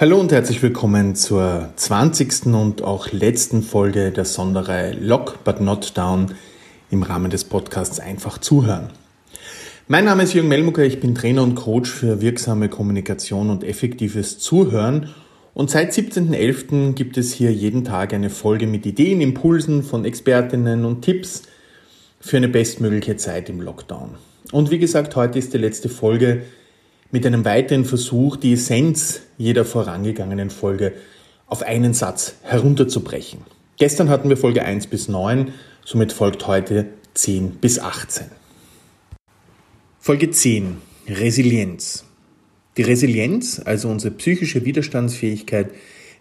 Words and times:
Hallo 0.00 0.20
und 0.20 0.30
herzlich 0.30 0.62
willkommen 0.62 1.16
zur 1.16 1.70
20. 1.74 2.46
und 2.54 2.82
auch 2.82 3.10
letzten 3.10 3.64
Folge 3.64 4.12
der 4.12 4.24
Sonderreihe 4.24 4.92
Lock 4.92 5.42
but 5.42 5.60
Not 5.60 5.98
Down 5.98 6.36
im 6.88 7.02
Rahmen 7.02 7.32
des 7.32 7.42
Podcasts 7.42 7.98
Einfach 7.98 8.38
zuhören. 8.38 8.90
Mein 9.88 10.04
Name 10.04 10.22
ist 10.22 10.34
Jürgen 10.34 10.46
Melmucker, 10.46 10.84
ich 10.84 11.00
bin 11.00 11.16
Trainer 11.16 11.42
und 11.42 11.56
Coach 11.56 11.90
für 11.90 12.20
wirksame 12.20 12.68
Kommunikation 12.68 13.50
und 13.50 13.64
effektives 13.64 14.38
Zuhören 14.38 15.12
und 15.52 15.68
seit 15.68 15.90
17.11. 15.90 16.92
gibt 16.92 17.18
es 17.18 17.32
hier 17.32 17.52
jeden 17.52 17.82
Tag 17.82 18.14
eine 18.14 18.30
Folge 18.30 18.68
mit 18.68 18.86
Ideen, 18.86 19.20
Impulsen 19.20 19.82
von 19.82 20.04
Expertinnen 20.04 20.84
und 20.84 21.02
Tipps 21.02 21.42
für 22.20 22.36
eine 22.36 22.46
bestmögliche 22.46 23.16
Zeit 23.16 23.50
im 23.50 23.60
Lockdown. 23.60 24.10
Und 24.52 24.70
wie 24.70 24.78
gesagt, 24.78 25.16
heute 25.16 25.40
ist 25.40 25.54
die 25.54 25.58
letzte 25.58 25.88
Folge 25.88 26.42
mit 27.10 27.24
einem 27.24 27.44
weiteren 27.44 27.84
Versuch, 27.84 28.36
die 28.36 28.52
Essenz 28.52 29.20
jeder 29.38 29.64
vorangegangenen 29.64 30.50
Folge 30.50 30.92
auf 31.46 31.62
einen 31.62 31.94
Satz 31.94 32.34
herunterzubrechen. 32.42 33.40
Gestern 33.78 34.08
hatten 34.08 34.28
wir 34.28 34.36
Folge 34.36 34.64
1 34.64 34.88
bis 34.88 35.08
9, 35.08 35.52
somit 35.84 36.12
folgt 36.12 36.46
heute 36.46 36.86
10 37.14 37.52
bis 37.52 37.78
18. 37.78 38.26
Folge 39.98 40.30
10. 40.30 40.78
Resilienz. 41.08 42.04
Die 42.76 42.82
Resilienz, 42.82 43.60
also 43.64 43.88
unsere 43.88 44.14
psychische 44.14 44.64
Widerstandsfähigkeit, 44.64 45.70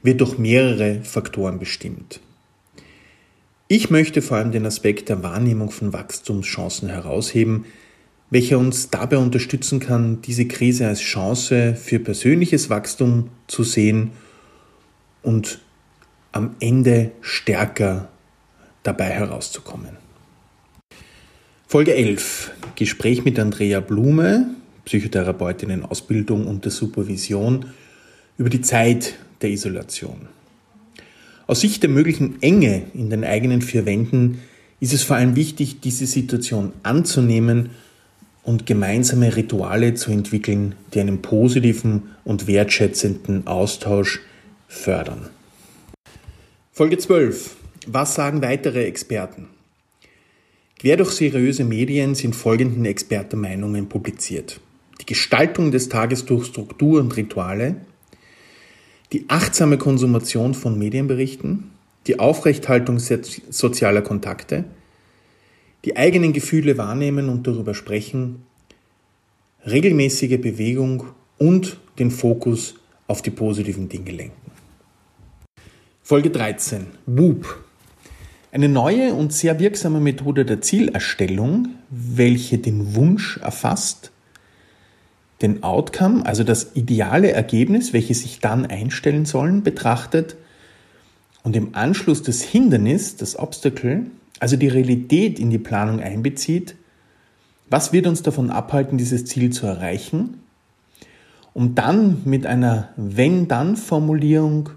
wird 0.03 0.21
durch 0.21 0.37
mehrere 0.37 1.01
Faktoren 1.03 1.59
bestimmt. 1.59 2.21
Ich 3.67 3.89
möchte 3.89 4.21
vor 4.21 4.37
allem 4.37 4.51
den 4.53 4.65
Aspekt 4.65 5.09
der 5.09 5.23
Wahrnehmung 5.23 5.71
von 5.71 5.91
Wachstumschancen 5.91 6.87
herausheben, 6.89 7.65
welcher 8.29 8.57
uns 8.57 8.89
dabei 8.89 9.17
unterstützen 9.17 9.79
kann, 9.79 10.21
diese 10.21 10.47
Krise 10.47 10.87
als 10.87 10.99
Chance 10.99 11.75
für 11.75 11.99
persönliches 11.99 12.69
Wachstum 12.69 13.29
zu 13.47 13.63
sehen 13.63 14.11
und 15.21 15.59
am 16.31 16.55
Ende 16.59 17.11
stärker 17.21 18.09
dabei 18.83 19.09
herauszukommen. 19.09 19.97
Folge 21.67 21.95
11. 21.95 22.51
Gespräch 22.75 23.25
mit 23.25 23.39
Andrea 23.39 23.79
Blume, 23.79 24.51
Psychotherapeutin 24.85 25.69
in 25.69 25.83
Ausbildung 25.83 26.47
und 26.47 26.63
der 26.63 26.71
Supervision, 26.71 27.65
über 28.37 28.49
die 28.49 28.61
Zeit 28.61 29.15
der 29.41 29.49
Isolation. 29.49 30.27
Aus 31.45 31.61
Sicht 31.61 31.81
der 31.83 31.89
möglichen 31.89 32.41
Enge 32.41 32.83
in 32.93 33.09
den 33.09 33.23
eigenen 33.23 33.61
vier 33.61 33.85
Wänden 33.85 34.39
ist 34.79 34.93
es 34.93 35.03
vor 35.03 35.15
allem 35.15 35.35
wichtig, 35.35 35.79
diese 35.81 36.05
Situation 36.05 36.73
anzunehmen 36.83 37.71
und 38.47 38.65
gemeinsame 38.65 39.35
Rituale 39.35 39.93
zu 39.95 40.09
entwickeln, 40.09 40.75
die 40.93 41.01
einen 41.01 41.21
positiven 41.21 42.03
und 42.23 42.47
wertschätzenden 42.47 43.45
Austausch 43.45 44.21
fördern. 44.69 45.29
Folge 46.71 46.97
12. 46.97 47.57
Was 47.87 48.15
sagen 48.15 48.41
weitere 48.41 48.85
Experten? 48.85 49.49
Quer 50.79 50.95
durch 50.95 51.11
seriöse 51.11 51.65
Medien 51.65 52.15
sind 52.15 52.37
folgende 52.37 52.89
Expertenmeinungen 52.89 53.89
publiziert. 53.89 54.61
Die 55.01 55.05
Gestaltung 55.05 55.71
des 55.71 55.89
Tages 55.89 56.23
durch 56.23 56.45
Struktur 56.45 57.01
und 57.01 57.17
Rituale, 57.17 57.75
die 59.11 59.25
achtsame 59.27 59.77
Konsumation 59.77 60.53
von 60.53 60.79
Medienberichten, 60.79 61.71
die 62.07 62.17
Aufrechthaltung 62.17 62.97
sozialer 62.99 64.03
Kontakte, 64.03 64.63
die 65.85 65.97
eigenen 65.97 66.33
Gefühle 66.33 66.77
wahrnehmen 66.77 67.29
und 67.29 67.47
darüber 67.47 67.73
sprechen, 67.73 68.43
regelmäßige 69.65 70.39
Bewegung 70.39 71.05
und 71.37 71.77
den 71.99 72.11
Fokus 72.11 72.75
auf 73.07 73.21
die 73.21 73.31
positiven 73.31 73.89
Dinge 73.89 74.11
lenken. 74.11 74.51
Folge 76.01 76.29
13. 76.29 76.87
WOOP. 77.05 77.63
Eine 78.51 78.69
neue 78.69 79.13
und 79.13 79.33
sehr 79.33 79.59
wirksame 79.59 79.99
Methode 79.99 80.45
der 80.45 80.61
Zielerstellung, 80.61 81.75
welche 81.89 82.57
den 82.57 82.95
Wunsch 82.95 83.37
erfasst, 83.37 84.11
den 85.41 85.63
Outcome, 85.63 86.25
also 86.25 86.43
das 86.43 86.71
ideale 86.75 87.31
Ergebnis, 87.31 87.93
welches 87.93 88.21
sich 88.21 88.39
dann 88.39 88.65
einstellen 88.65 89.25
sollen, 89.25 89.63
betrachtet 89.63 90.37
und 91.43 91.55
im 91.55 91.75
Anschluss 91.75 92.23
das 92.23 92.41
Hindernis, 92.41 93.17
das 93.17 93.37
Obstacle, 93.37 94.07
also 94.39 94.55
die 94.55 94.67
Realität 94.67 95.39
in 95.39 95.49
die 95.49 95.57
Planung 95.57 95.99
einbezieht, 95.99 96.75
was 97.69 97.91
wird 97.93 98.07
uns 98.07 98.21
davon 98.21 98.49
abhalten, 98.49 98.97
dieses 98.97 99.25
Ziel 99.25 99.51
zu 99.51 99.65
erreichen, 99.65 100.41
um 101.53 101.75
dann 101.75 102.21
mit 102.23 102.45
einer 102.45 102.89
Wenn-Dann-Formulierung, 102.97 104.69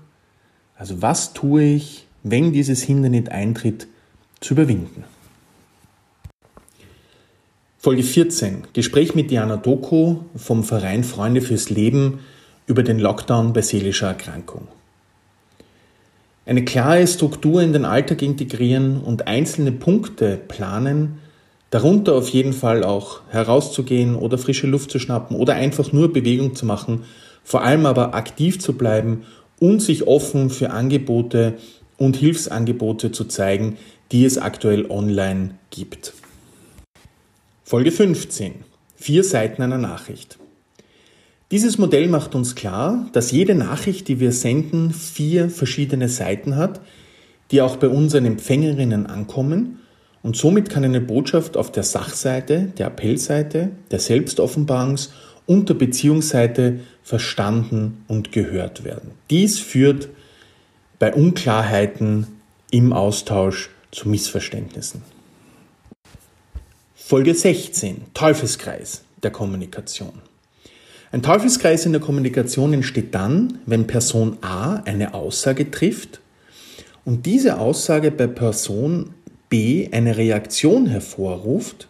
also 0.77 1.03
was 1.03 1.33
tue 1.33 1.63
ich, 1.63 2.07
wenn 2.23 2.53
dieses 2.53 2.83
Hindernis 2.83 3.29
eintritt, 3.29 3.87
zu 4.41 4.55
überwinden. 4.55 5.05
Folge 7.79 8.03
14. 8.03 8.65
Gespräch 8.73 9.15
mit 9.15 9.31
Diana 9.31 9.57
Doku 9.57 10.19
vom 10.37 10.65
Verein 10.65 11.05
Freunde 11.05 11.41
fürs 11.41 11.71
Leben 11.71 12.21
über 12.67 12.83
den 12.83 12.99
Lockdown 12.99 13.53
bei 13.53 13.63
seelischer 13.63 14.09
Erkrankung. 14.09 14.69
Eine 16.51 16.65
klare 16.65 17.07
Struktur 17.07 17.63
in 17.63 17.73
den 17.73 17.85
Alltag 17.85 18.23
integrieren 18.23 19.01
und 19.03 19.29
einzelne 19.29 19.71
Punkte 19.71 20.37
planen, 20.49 21.21
darunter 21.71 22.17
auf 22.17 22.29
jeden 22.31 22.53
Fall 22.53 22.83
auch 22.83 23.21
herauszugehen 23.29 24.17
oder 24.17 24.37
frische 24.37 24.67
Luft 24.67 24.91
zu 24.91 24.99
schnappen 24.99 25.37
oder 25.37 25.55
einfach 25.55 25.93
nur 25.93 26.13
Bewegung 26.13 26.57
zu 26.57 26.67
machen, 26.67 27.05
vor 27.45 27.63
allem 27.63 27.87
aber 27.87 28.15
aktiv 28.17 28.59
zu 28.59 28.73
bleiben 28.73 29.23
und 29.61 29.81
sich 29.81 30.09
offen 30.09 30.51
für 30.51 30.71
Angebote 30.71 31.55
und 31.99 32.17
Hilfsangebote 32.17 33.13
zu 33.13 33.27
zeigen, 33.27 33.77
die 34.11 34.25
es 34.25 34.37
aktuell 34.37 34.91
online 34.91 35.55
gibt. 35.71 36.15
Folge 37.63 37.93
15. 37.93 38.55
Vier 38.97 39.23
Seiten 39.23 39.63
einer 39.63 39.79
Nachricht. 39.79 40.37
Dieses 41.51 41.79
Modell 41.79 42.07
macht 42.07 42.37
uns 42.37 42.55
klar, 42.55 43.09
dass 43.13 43.33
jede 43.33 43.57
Nachricht, 43.57 44.07
die 44.07 44.21
wir 44.21 44.31
senden, 44.31 44.93
vier 44.93 45.51
verschiedene 45.51 46.09
Seiten 46.09 46.55
hat, 46.55 46.81
die 47.51 47.61
auch 47.61 47.77
bei 47.77 47.89
unseren 47.89 48.25
Empfängerinnen 48.25 49.07
ankommen 49.07 49.81
und 50.23 50.37
somit 50.37 50.71
kann 50.71 50.85
eine 50.85 51.01
Botschaft 51.01 51.57
auf 51.57 51.73
der 51.73 51.83
Sachseite, 51.83 52.73
der 52.79 52.87
Appellseite, 52.87 53.71
der 53.91 54.01
Selbstoffenbarungs- 54.01 55.09
und 55.47 55.69
der 55.69 55.75
Beziehungsseite 55.75 56.81
verstanden 57.03 58.05
und 58.07 58.31
gehört 58.31 58.85
werden. 58.85 59.13
Dies 59.31 59.59
führt 59.59 60.09
bei 61.01 61.13
Unklarheiten 61.13 62.27
im 62.71 62.93
Austausch 62.93 63.71
zu 63.91 64.09
Missverständnissen. 64.09 65.03
Folge 66.95 67.35
16. 67.35 68.03
Teufelskreis 68.15 69.03
der 69.25 69.33
Kommunikation. 69.33 70.30
Ein 71.13 71.23
Teufelskreis 71.23 71.87
in 71.87 71.93
der 71.93 72.01
Kommunikation 72.01 72.73
entsteht 72.73 73.15
dann, 73.17 73.59
wenn 73.67 73.89
Person 73.89 74.37
A 74.43 74.77
eine 74.85 75.13
Aussage 75.13 75.71
trifft 75.71 76.21
und 77.05 77.27
diese 77.27 77.59
Aussage 77.59 78.13
bei 78.13 78.29
Person 78.29 79.15
B 79.49 79.89
eine 79.91 80.17
Reaktion 80.17 80.87
hervorruft, 80.87 81.89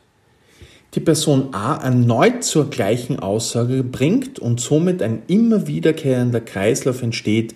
die 0.95 1.01
Person 1.01 1.53
A 1.53 1.77
erneut 1.77 2.43
zur 2.45 2.71
gleichen 2.71 3.19
Aussage 3.19 3.85
bringt 3.85 4.39
und 4.39 4.59
somit 4.59 5.03
ein 5.03 5.23
immer 5.27 5.67
wiederkehrender 5.67 6.41
Kreislauf 6.41 7.03
entsteht, 7.03 7.55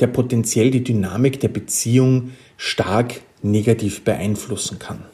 der 0.00 0.08
potenziell 0.08 0.72
die 0.72 0.82
Dynamik 0.82 1.38
der 1.38 1.48
Beziehung 1.48 2.32
stark 2.56 3.20
negativ 3.42 4.02
beeinflussen 4.02 4.80
kann. 4.80 5.04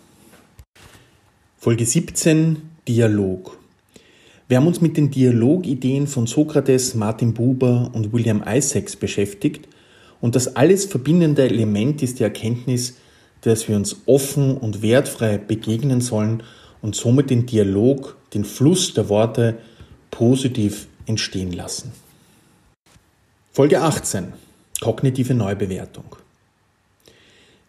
Folge 1.59 1.85
17 1.85 2.63
Dialog. 2.89 3.59
Wir 4.49 4.59
haben 4.59 4.69
uns 4.69 4.81
mit 4.81 4.97
den 4.97 5.11
Dialogideen 5.11 6.07
von 6.07 6.29
Sokrates, 6.29 6.95
Martin 6.95 7.35
Buber 7.35 7.91
und 7.93 8.13
William 8.13 8.45
Isaacs 8.47 8.95
beschäftigt 8.95 9.67
und 10.21 10.37
das 10.37 10.55
alles 10.55 10.85
verbindende 10.85 11.43
Element 11.43 12.01
ist 12.01 12.21
die 12.21 12.23
Erkenntnis, 12.23 12.97
dass 13.41 13.67
wir 13.67 13.75
uns 13.75 14.03
offen 14.07 14.57
und 14.57 14.83
wertfrei 14.83 15.39
begegnen 15.39 16.01
sollen 16.01 16.45
und 16.81 16.95
somit 16.95 17.31
den 17.31 17.47
Dialog, 17.47 18.17
den 18.35 18.45
Fluss 18.45 18.95
der 18.95 19.09
Worte 19.09 19.59
positiv 20.13 20.87
entstehen 21.07 21.53
lassen. 21.53 21.91
Folge 23.51 23.83
18. 23.83 24.33
Kognitive 24.81 25.35
Neubewertung. 25.35 26.17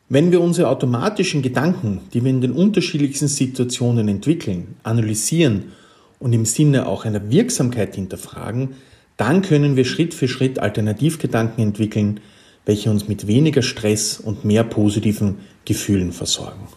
Wenn 0.10 0.32
wir 0.32 0.42
unsere 0.42 0.70
automatischen 0.70 1.42
Gedanken, 1.42 2.02
die 2.14 2.24
wir 2.24 2.30
in 2.30 2.42
den 2.42 2.52
unterschiedlichsten 2.52 3.28
Situationen 3.28 4.08
entwickeln, 4.08 4.76
analysieren 4.84 5.72
und 6.20 6.34
im 6.34 6.46
Sinne 6.46 6.88
auch 6.88 7.06
einer 7.06 7.30
Wirksamkeit 7.30 7.96
hinterfragen, 7.96 8.76
dann 9.18 9.42
können 9.42 9.76
wir 9.76 9.86
Schritt 9.86 10.14
für 10.14 10.28
Schritt 10.28 10.60
Alternativgedanken 10.60 11.64
entwickeln, 11.64 12.20
welche 12.66 12.90
uns 12.90 13.08
mit 13.08 13.28
weniger 13.28 13.62
Stress 13.62 14.20
und 14.20 14.46
mehr 14.46 14.64
positiven 14.64 15.38
Gefühlen 15.66 16.12
versorgen. 16.12 16.68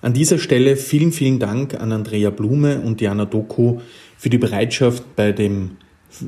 An 0.00 0.12
dieser 0.12 0.38
Stelle 0.38 0.76
vielen, 0.76 1.12
vielen 1.12 1.38
Dank 1.38 1.80
an 1.80 1.92
Andrea 1.92 2.30
Blume 2.30 2.80
und 2.80 3.00
Diana 3.00 3.24
Doku 3.24 3.80
für 4.18 4.28
die 4.28 4.38
Bereitschaft 4.38 5.16
bei 5.16 5.32
dem 5.32 5.78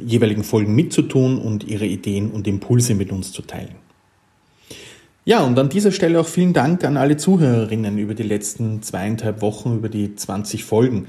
jeweiligen 0.05 0.45
Folgen 0.45 0.75
mitzutun 0.75 1.39
und 1.39 1.65
ihre 1.65 1.87
Ideen 1.87 2.31
und 2.31 2.47
Impulse 2.47 2.95
mit 2.95 3.13
uns 3.13 3.33
zu 3.33 3.43
teilen. 3.43 3.86
Ja, 5.29 5.43
und 5.43 5.59
an 5.59 5.69
dieser 5.69 5.91
Stelle 5.91 6.21
auch 6.21 6.29
vielen 6.29 6.53
Dank 6.53 6.85
an 6.85 6.97
alle 6.97 7.17
Zuhörerinnen 7.17 7.99
über 7.99 8.15
die 8.15 8.23
letzten 8.23 8.81
zweieinhalb 8.81 9.43
Wochen, 9.43 9.75
über 9.75 9.89
die 9.89 10.15
20 10.15 10.63
Folgen. 10.63 11.09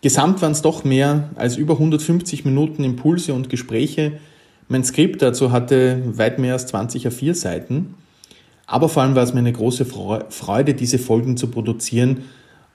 Gesamt 0.00 0.42
waren 0.42 0.50
es 0.50 0.60
doch 0.60 0.82
mehr 0.82 1.30
als 1.36 1.56
über 1.56 1.74
150 1.74 2.44
Minuten 2.44 2.82
Impulse 2.82 3.32
und 3.32 3.50
Gespräche. 3.50 4.18
Mein 4.66 4.82
Skript 4.82 5.22
dazu 5.22 5.52
hatte 5.52 6.02
weit 6.04 6.40
mehr 6.40 6.54
als 6.54 6.66
20 6.66 7.06
A4 7.06 7.34
Seiten. 7.34 7.94
Aber 8.66 8.88
vor 8.88 9.04
allem 9.04 9.14
war 9.14 9.22
es 9.22 9.34
mir 9.34 9.38
eine 9.38 9.52
große 9.52 9.84
Freude, 9.84 10.74
diese 10.74 10.98
Folgen 10.98 11.36
zu 11.36 11.46
produzieren. 11.46 12.24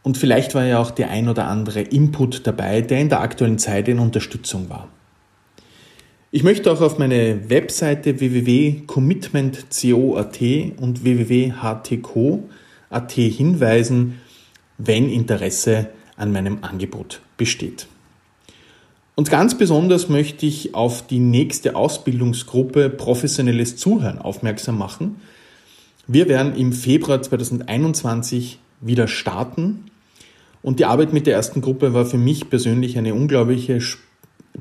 Und 0.02 0.18
vielleicht 0.18 0.56
war 0.56 0.64
ja 0.64 0.80
auch 0.80 0.92
der 0.92 1.10
ein 1.10 1.28
oder 1.28 1.50
andere 1.50 1.82
Input 1.82 2.48
dabei, 2.48 2.80
der 2.80 3.02
in 3.02 3.10
der 3.10 3.20
aktuellen 3.20 3.60
Zeit 3.60 3.90
in 3.90 4.00
Unterstützung 4.00 4.70
war. 4.70 4.88
Ich 6.32 6.44
möchte 6.44 6.72
auch 6.72 6.82
auf 6.82 7.00
meine 7.00 7.50
Webseite 7.50 8.20
www.commitment.co.at 8.20 10.42
und 10.78 11.04
www.htco.at 11.04 13.12
hinweisen, 13.12 14.22
wenn 14.78 15.10
Interesse 15.10 15.88
an 16.18 16.32
meinem 16.32 16.60
Angebot 16.62 17.22
besteht. 17.36 17.88
Und 19.16 19.32
ganz 19.32 19.58
besonders 19.58 20.08
möchte 20.08 20.46
ich 20.46 20.76
auf 20.76 21.08
die 21.08 21.18
nächste 21.18 21.76
Ausbildungsgruppe 21.76 22.92
Professionelles 22.92 23.78
Zuhören 23.78 24.20
aufmerksam 24.20 24.78
machen. 24.78 25.16
Wir 26.06 26.30
werden 26.30 26.56
im 26.56 26.74
Februar 26.74 27.24
2021 27.24 28.60
wieder 28.82 29.08
starten. 29.08 29.86
Und 30.62 30.80
die 30.80 30.86
Arbeit 30.86 31.12
mit 31.12 31.26
der 31.26 31.34
ersten 31.34 31.62
Gruppe 31.62 31.96
war 31.96 32.06
für 32.06 32.20
mich 32.20 32.52
persönlich 32.52 33.00
eine 33.00 33.16
unglaubliche 33.16 33.82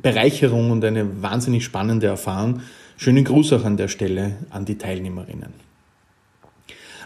Bereicherung 0.00 0.70
und 0.70 0.84
eine 0.84 1.22
wahnsinnig 1.22 1.64
spannende 1.64 2.06
Erfahrung. 2.06 2.60
Schönen 2.96 3.24
Gruß 3.24 3.52
auch 3.54 3.64
an 3.64 3.76
der 3.76 3.88
Stelle 3.88 4.36
an 4.50 4.64
die 4.64 4.78
Teilnehmerinnen. 4.78 5.52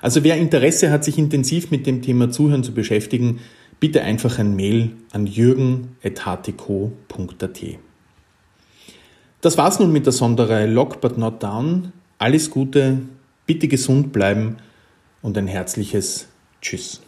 Also 0.01 0.25
wer 0.25 0.37
Interesse 0.37 0.91
hat, 0.91 1.05
sich 1.05 1.17
intensiv 1.17 1.71
mit 1.71 1.87
dem 1.87 2.03
Thema 2.03 2.31
Zuhören 2.31 2.65
zu 2.65 2.73
beschäftigen, 2.73 3.41
bitte 3.79 4.03
einfach 4.03 4.39
ein 4.39 4.57
Mail 4.57 4.91
an 5.13 5.27
jürgen.htco.at. 5.27 7.61
Das 9.41 9.59
war's 9.59 9.81
nun 9.81 9.93
mit 9.93 10.07
der 10.07 10.13
Sonderreihe 10.13 10.67
Lock 10.67 11.01
but 11.01 11.19
not 11.19 11.43
down. 11.43 11.93
Alles 12.19 12.51
Gute, 12.51 13.01
bitte 13.47 13.69
gesund 13.69 14.13
bleiben 14.13 14.57
und 15.21 15.39
ein 15.39 15.49
herzliches 15.49 16.29
Tschüss. 16.61 17.01